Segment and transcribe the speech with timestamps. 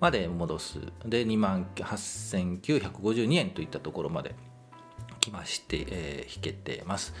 [0.00, 0.80] まで戻す。
[1.06, 4.34] で2万8952円といったところまで
[5.20, 7.14] 来まして、えー、引けてます。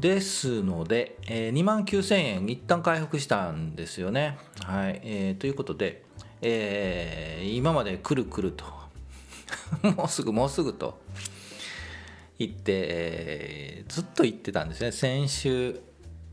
[0.00, 4.36] ですので、えー、2万9000円一旦回復したんですよね。
[4.64, 6.02] はい、えー、ということで
[6.42, 8.64] えー、今までくるくると。
[9.96, 11.00] もうすぐもうすぐと。
[12.38, 14.90] 言って、えー、ずっと言ってたんですね。
[14.90, 15.80] 先週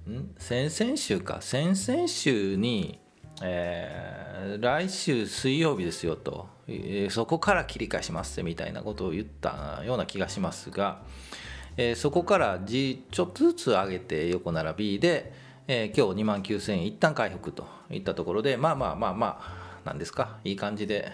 [0.09, 0.33] ん？
[0.37, 1.37] 先々週か。
[1.41, 2.99] 先々週に、
[3.43, 11.03] えー、来週水曜日ですよと、えー、そこから切り返しますみたいなことを言ったような気がしますが、
[11.77, 15.31] えー、そこからじちょっとずつ上げて横並びで、
[15.67, 20.37] えー、今日2万9000円一旦回復といったところでまあまあまあまあ何ですか？
[20.43, 21.11] いい感じで、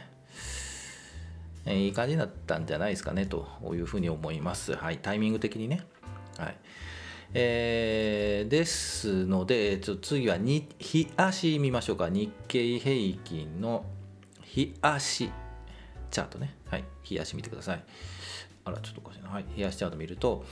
[1.65, 4.75] えー、いい感じだったんじゃないですかねというふうに思います。
[4.75, 5.85] はい、タイミング的にね。
[6.37, 6.57] はい。
[7.33, 10.67] えー、ですので、ちょ次は日
[11.15, 12.09] 足見ましょうか。
[12.09, 13.85] 日経平均の
[14.43, 15.29] 日足
[16.11, 16.53] チャートね。
[16.69, 17.83] はい、日足見てください。
[18.65, 19.29] あら、ちょっとおかしいな。
[19.29, 20.43] はい、日足チャート見ると、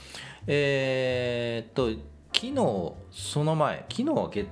[0.46, 1.90] えー、っと、
[2.32, 4.46] 昨日、その前、昨日は月、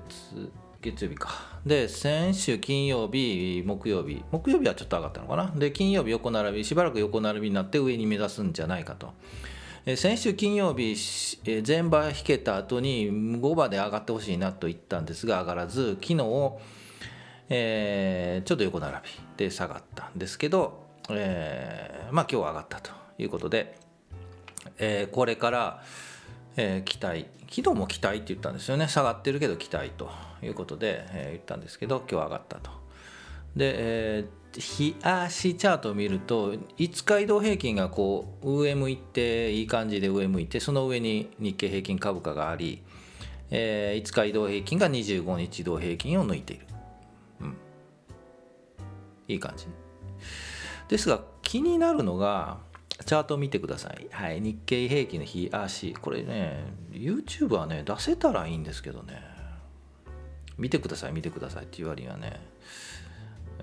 [0.83, 1.31] 月曜日か。
[1.65, 5.53] で、先週金曜日、木曜日、木曜日はちょっと上がったのかな。
[5.57, 9.13] で、金曜日横並び、しばらく横並びになって上に目指すんじゃないかと。
[9.87, 10.97] え先週金曜日、
[11.47, 16.53] え前場引けた後に5場で上がってほしいなと言ったんですが、上がらず、昨日、
[17.49, 19.01] えー、ちょっと横並び
[19.37, 23.79] で下がったんですけど、えー、まあ今日は上がったということで、
[24.79, 25.83] えー、これから、
[26.57, 30.11] え、期待昨日も期待って言ったんですよね下がってるけど期待と
[30.43, 32.71] いうことで、えー、言ったんですけど今日上がったと
[33.57, 42.83] で、えー、日足チャートを見ると5日移動平均がこう上向いていい感じで上向いてその上に日経平均株価があり、
[43.51, 46.67] えー、5日移動平均が25日移動平均を抜いている、
[47.41, 47.57] うん、
[49.29, 49.67] いい感じ
[50.89, 52.59] ですが気になるのが
[53.05, 54.07] チャートを見てください。
[54.11, 55.93] はい、日経平均の日足。
[55.95, 59.32] これね、YouTube はね、出せたらいいんですけどね。
[60.63, 62.41] 見てください、見てくださいって言われにはね、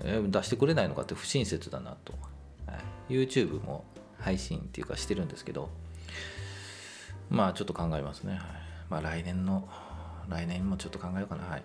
[0.02, 2.12] えー、出してくれないのかって不親切だなと。
[2.66, 2.74] は
[3.08, 3.84] い、YouTube も
[4.18, 5.70] 配信っていうかしてるんですけど、
[7.30, 8.34] まあちょっと考えますね。
[8.34, 8.42] はい、
[8.90, 9.66] まあ来年の、
[10.28, 11.44] 来年もちょっと考えようかな。
[11.44, 11.62] はい。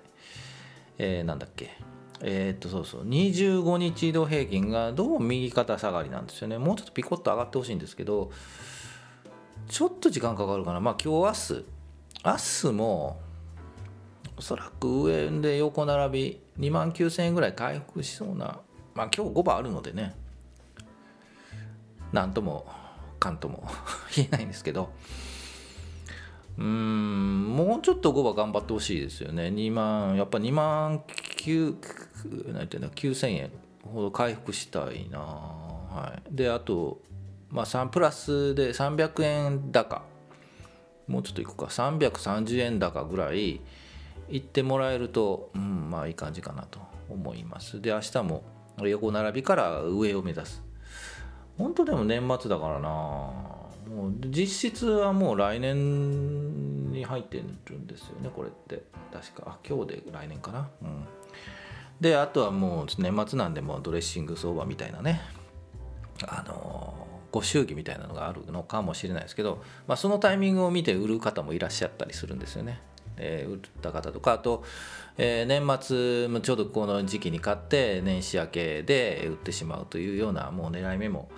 [1.00, 1.78] えー、なんだっけ。
[2.22, 8.32] えー、っとそうそう25日移動平均がどうも右肩下がりなんですよねもうちょっとピコッと上がってほしいんですけど
[9.68, 11.66] ちょっと時間かかるかなまあ今日明日
[12.24, 13.20] 明日も
[14.38, 18.60] おそらく上で横並び2万9000円ぐらい回復しそうな
[18.94, 20.16] まあ今日5番あるのでね。
[22.14, 22.66] なんとも
[23.20, 23.68] かんとも
[24.16, 24.90] 言えないんですけど。
[26.58, 29.48] うんもうちょっと5番頑張ってほしいですよね。
[29.48, 33.52] 2万やっぱ2万9なんていうの9000円
[33.84, 35.20] ほど回復したいな。
[35.20, 36.36] はい。
[36.36, 37.02] であと
[37.50, 40.04] まあ3プラスで300円高。
[41.08, 41.66] もうちょっといくか。
[41.66, 43.60] 330円高ぐらい
[44.30, 46.80] 行ってもらえるとうんまあいい感じかなと
[47.10, 47.82] 思います。
[47.82, 48.44] で明日も
[48.80, 50.64] 横並びから上を目指す。
[51.58, 52.90] 本当でも年末だからな。
[52.90, 58.84] もう実質はもう来年に入ってるんですよねこれって。
[59.14, 59.44] 確か。
[59.46, 60.70] あ今日で来年かな。
[60.82, 61.06] うん。
[62.02, 65.22] であとはもう年末なんでもドレッシング相場みたいなね。
[66.28, 72.80] あのご祝儀みたいなのがあるのかもしれないですけど、まあ、そのタイミングを見て売る方もいらっしゃったりするんですよね。
[73.18, 74.64] えー、売った方とかあと、
[75.18, 81.30] えー、年末もちょうどこの時期に買って年始明けで売ってしまうというようなもう狙い目も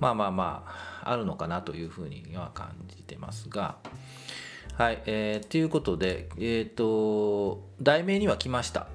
[0.00, 0.64] まあまあま
[1.02, 3.76] ああるのかなというふうには感じてますが。
[4.74, 8.88] はい、えー、ということで、えっ、ー、と、題名には来ました。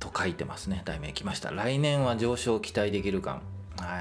[0.00, 0.82] と書いてますね。
[0.84, 1.52] 題名来ました。
[1.52, 3.40] 来年は上昇期待できるか。
[3.78, 4.00] は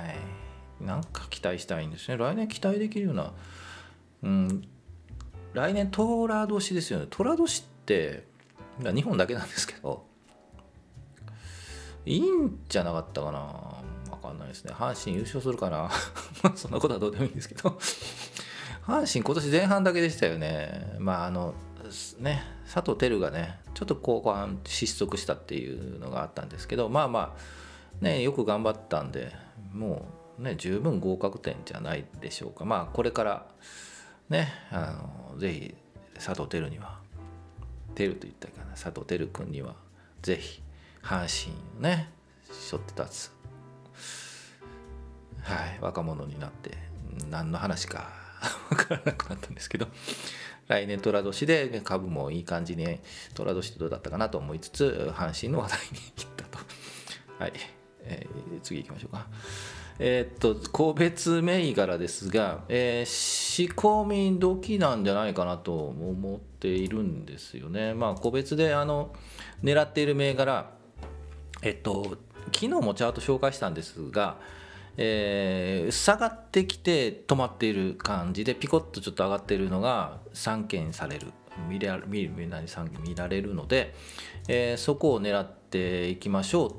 [0.81, 0.83] い。
[0.83, 2.17] なんか期待したいんですね。
[2.17, 3.33] 来年期待できるような、
[4.23, 4.67] うん、
[5.57, 7.07] 来年、トラ年ですよね。
[7.09, 8.27] トラ年って、
[8.79, 10.05] 日本だけなんですけど、
[12.05, 13.39] いいんじゃなかったかな。
[13.39, 14.73] わかんないですね。
[14.73, 15.89] 阪神優勝するかな。
[16.55, 17.69] そんなことはどうでもいいんですけど。
[18.85, 20.95] 阪神今年前半だけでしたよね。
[20.99, 21.55] まああの
[22.19, 27.35] ね佐藤輝がねちょっと後半失速したっていうのがあったんですけどまあま
[28.01, 29.31] あねよく頑張ったんで
[29.73, 30.05] も
[30.39, 33.47] うね十分合格点じゃないでしょうかまあこれから
[34.29, 34.97] ねあ
[35.33, 35.75] のぜひ
[36.15, 36.99] 佐藤輝には
[37.95, 39.75] 輝と言ったかな佐藤輝君には
[40.21, 40.61] ぜひ
[41.03, 42.09] 阪神をね
[42.51, 43.31] 背負って立つ
[45.43, 46.77] はい若者になって
[47.29, 48.09] 何の話か
[48.69, 49.87] 分からなくなったんですけど
[50.67, 52.99] 来年寅年で株もいい感じに
[53.33, 56.59] 寅年ってどうだったかなと思いつつ阪神の話題にいったと。
[57.39, 57.53] はい、
[58.01, 59.27] えー、次行きましょうか。
[59.99, 63.05] えー、っと個別銘柄ですが、えー、
[63.57, 67.95] 仕込み時なんじゃないかなと思っているんですよね。
[67.95, 69.15] まあ個別であの
[69.63, 70.69] 狙っている銘柄
[71.63, 72.17] えっと
[72.53, 74.37] 昨日もチャート紹介したんですが
[74.95, 81.33] えー、下がってきて止まっている感じでピコッとちょっと上がっているのが散見される。
[81.67, 83.95] 見ら見見見られるので、
[84.47, 86.71] えー、そこを狙っていきましょう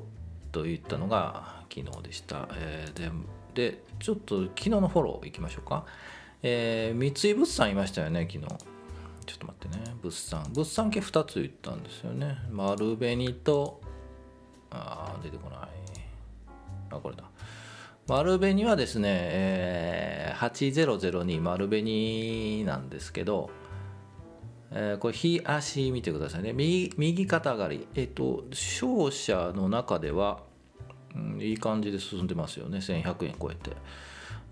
[0.53, 5.85] といったのが昨日でした、えー、ででちょっと昨日のフォローいきましょうか、
[6.41, 8.47] えー、三井物産いましたよね昨日。
[9.25, 9.95] ちょっと待ってね。
[10.01, 10.43] 物産。
[10.53, 12.37] 物産系2つ言ったんですよね。
[12.49, 13.81] 丸紅と
[14.71, 15.59] あ出てこない。
[16.91, 17.23] あこれだ。
[18.07, 23.49] 丸紅はですね、えー、8002丸紅なんですけど、
[24.71, 26.53] えー、これ日足見てくださいね。
[26.53, 27.87] 右右肩上がり。
[27.95, 30.41] えっ、ー、と商社の中では、
[31.15, 32.77] うん、いい感じで進んでますよね。
[32.79, 33.75] 1100円超えて。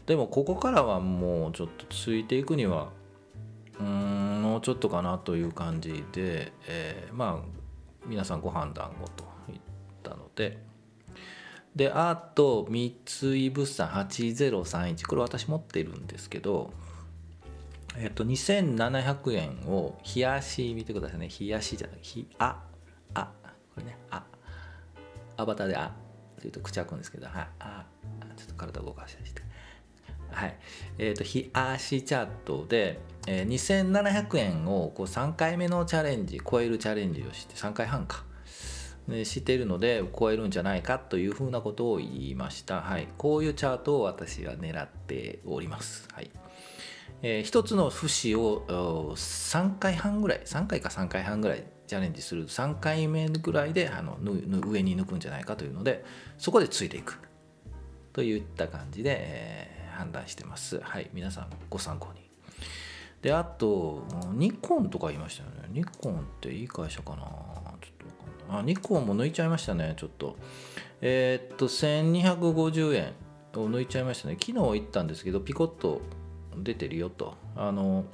[0.07, 2.89] でもここからはもうちょっとついていくには
[3.79, 9.59] うんもうちょっとかなという感じで、えー、まあ皆さんご判断をと言っ
[10.01, 10.65] たので。
[11.75, 16.73] であと三井物産8031これ私持ってるんですけど
[17.99, 21.29] えっと2700円を冷やし見てくださいね。
[21.39, 21.99] 冷やしじゃない。
[22.01, 22.63] ひあ
[23.15, 23.31] あ。
[23.73, 23.97] これね。
[24.11, 24.23] あ。
[25.35, 25.91] アバターであ。
[26.39, 27.27] というと口開くんですけど。
[27.27, 27.47] はい。
[27.59, 27.85] あ
[28.35, 29.41] ちょっと体動かしたりして。
[30.31, 30.57] はい。
[30.97, 38.23] えっ、ー、と冷やしチャートで、えー、2700円をこう3回目のチャレンジ超えるチャレンジをして3回半か。
[39.07, 46.29] ねしているので超えるんじゃないかというふうなことを言いました、はい、こういうチャートを私は狙っております、はい。
[47.23, 48.65] えー、一つの節を
[49.15, 56.03] 3回半ぐらい3回か3回半ぐらいチャレンジすると3回目ぐらいであの上に抜くんじゃないかというので
[56.37, 57.19] そこでついていく。
[58.13, 60.79] といった感じで、えー、判断してます。
[60.79, 62.21] はい皆さんご参考に。
[63.21, 65.67] であとニコンとか言いましたよね。
[65.69, 67.17] ニコンっていい会社かな。
[67.17, 67.31] ちょっ
[67.97, 68.13] とわ
[68.47, 68.59] かんない。
[68.59, 70.37] あニコンも抜いちゃいましたねちょっと。
[71.01, 73.13] えー、っと1250円
[73.55, 74.37] を抜いちゃいましたね。
[74.39, 76.01] 昨日行ったんですけどピコッと
[76.55, 77.33] 出てるよと。
[77.55, 78.05] あの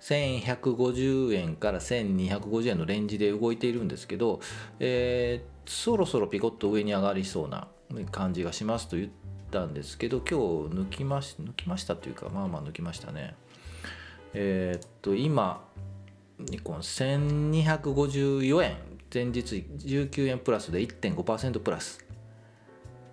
[0.00, 4.40] 1150円から1250円のレンジで動いているんですけど、
[4.80, 7.68] えー、そろそろピコッと上に上がりそうな
[8.10, 9.08] 感じがしますと言っ
[9.50, 10.34] たんですけど今日
[10.74, 13.34] 抜きまし抜きましたというかまあまあ抜きましたね
[14.34, 15.64] えー、っと今
[16.38, 18.76] ニコン1254円
[19.12, 22.04] 前日19円プラスで1.5%プラス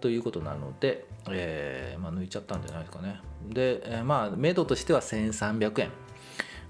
[0.01, 3.21] ということなので、えー、まあ、抜いちゃったんじゃないですかね。
[3.49, 5.89] で、えー、まあ、目処としては1300円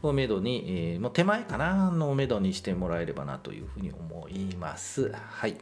[0.04, 5.12] をめどに、えー、もう手前かなのめどにしてもらえればなというふうに思います。
[5.12, 5.58] はい。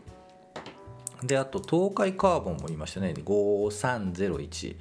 [1.23, 3.13] で、あと、東海カーボンも言いましたね。
[3.17, 4.75] 5301。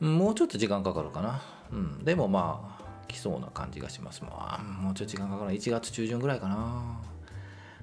[0.00, 1.42] もうちょっと時間かかるかな。
[1.72, 2.04] うん。
[2.04, 4.22] でもまあ、来そうな感じがします。
[4.22, 5.52] まあ、もうちょっと時間かかる。
[5.52, 7.00] 1月中旬ぐらいかな。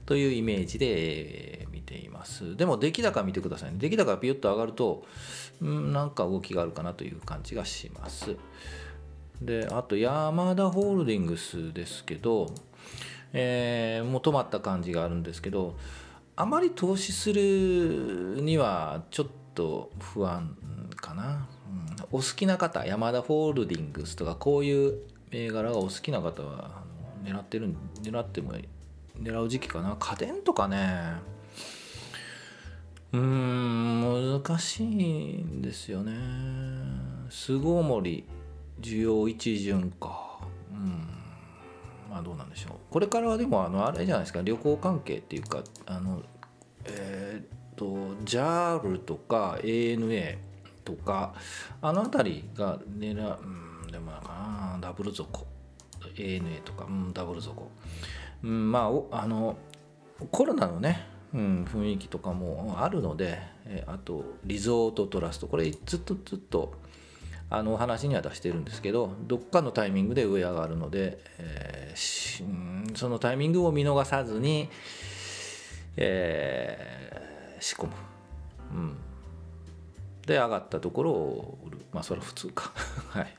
[0.05, 2.55] というイメージで見ています。
[2.57, 3.77] でも出来高見てくださいね。
[3.77, 5.05] 出来高がピュッと上がると、
[5.63, 8.35] んなんか動きがあるかなという感じがします。
[9.41, 12.53] であとヤマダホールディングスですけど、
[13.33, 15.75] えー、もう止まった感じがあるんですけど
[16.35, 20.55] あまり投資するにはちょっと不安
[20.95, 21.47] かな、
[22.11, 24.99] うん、お好きな方ヤマダホールディングスとかこういう
[25.31, 26.83] 銘柄がお好きな方は
[27.23, 28.53] 狙ってる狙っても
[29.21, 29.95] 狙う時期かな。
[29.99, 31.13] 家電とかね。
[33.13, 36.13] うん難しいんですよね。
[37.29, 38.25] 巣ごもり
[38.79, 40.39] 需要一巡か。
[40.71, 41.20] うん。
[42.11, 42.73] まあどうなんでしょう。
[42.89, 46.21] これからはでもあのあれじゃないですか旅行関係っていうかあの
[46.83, 47.85] えっ、と
[48.25, 50.37] JAL とか ANA
[50.83, 51.33] とか
[51.81, 55.47] あの辺りが狙うんでもなんかなダブル底
[56.15, 57.71] ANA とか、うん、ダブル底、
[58.43, 59.55] うん、まああの
[60.31, 65.47] コロナのねうん、雰囲気とかもあるので、えあとリゾートトラスト。
[65.47, 66.73] これずっとずっと
[67.53, 74.69] あのお話には出してるんですけどどっかのタイミングで上上がるので、えー、そのタイミングを見逃さずに、
[75.97, 77.93] えー、仕込む、
[78.73, 78.97] うん、
[80.25, 81.81] で上がったところを売る。
[81.91, 82.71] まあそれは普通か。
[83.09, 83.35] はい、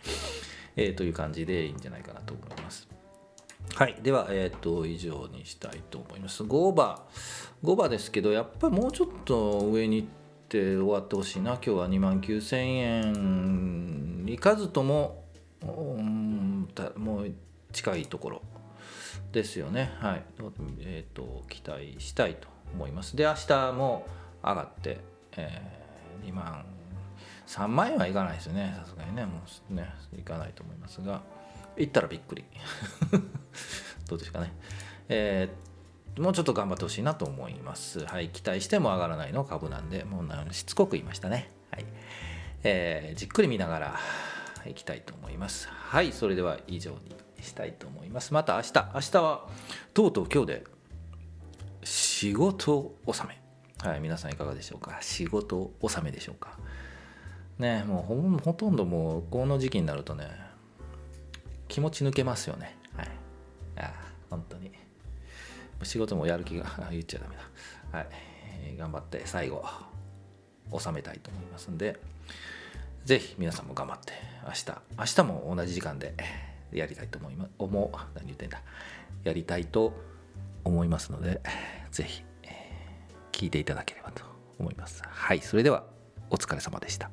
[0.76, 2.86] えー、という感じでいいんじゃないかなと思います。
[3.74, 3.96] はい。
[4.02, 6.42] では、えーと、以上にしたいと思います。
[6.42, 7.66] 5オーバー。
[7.66, 10.06] 5番ですけどやっぱりもうちょっと上に行
[10.52, 11.52] って終わってほしいな。
[11.52, 14.24] 今日は2万9000円。
[14.28, 15.24] いかずとも、
[15.62, 17.32] う、もう
[17.72, 18.42] 近いところ。
[19.32, 19.94] ですよね。
[19.98, 20.24] はい、
[20.80, 23.16] えーと、期待したいと思います。
[23.16, 24.06] で明日も
[24.44, 25.00] 上がって、
[25.38, 26.66] えー、2万
[27.46, 28.74] 3万円はいかないですよね。
[28.78, 29.24] さすがにね。
[29.24, 29.40] も
[29.70, 31.22] うねいかないと思いますが。
[31.78, 32.44] 行ったらびっくり。
[34.06, 34.52] どうですかね。
[35.08, 35.71] えー、
[36.18, 38.04] もうちょっと頑張ってほしいなと思います。
[38.04, 41.50] はい、期待しても上がらないの株なんで、もうしつこく言いましたね。
[41.70, 41.84] はい。
[42.64, 43.98] えー、じっくり見ながら
[44.66, 45.68] いきたいと思います。
[45.68, 48.34] はい、それでは以上にしたいと思います。
[48.34, 49.48] また明日、明日は
[49.94, 50.64] とうとう今日で
[51.84, 53.88] 仕事納め。
[53.88, 54.98] はい、皆さんいかがでしょうか？
[55.00, 56.56] 仕事納めでしょうか？
[57.58, 60.26] ねもうほとんどもうこの時期になるとね
[61.68, 63.08] 気持ち抜けますよねはい
[63.76, 63.92] あ
[64.30, 64.72] 本当に
[65.84, 67.42] 仕事もやる気が 言っちゃダメだ。
[67.98, 69.64] はい、頑張って最後
[70.78, 71.98] 収めたいと思いますんで
[73.04, 74.12] ぜひ皆さんも頑張って
[74.46, 74.64] 明日
[74.98, 76.14] 明日も同じ時間で
[76.72, 77.50] やりたいと思います。
[77.58, 78.62] 思う何言ってんだ。
[79.24, 79.92] やりたいと
[80.64, 81.40] 思いますので
[81.90, 84.22] ぜひ、えー、聞いていただければと
[84.58, 85.02] 思います。
[85.04, 85.40] はい。
[85.40, 85.84] それでは
[86.30, 87.10] お疲れ様でした。